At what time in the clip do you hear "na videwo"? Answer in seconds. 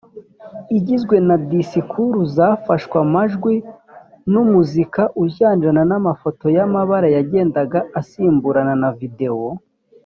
8.83-9.47